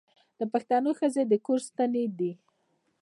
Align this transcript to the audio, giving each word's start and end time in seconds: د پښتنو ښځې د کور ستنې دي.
د 0.39 0.41
پښتنو 0.53 0.91
ښځې 0.99 1.23
د 1.27 1.33
کور 1.45 1.59
ستنې 1.67 2.03
دي. 2.17 2.31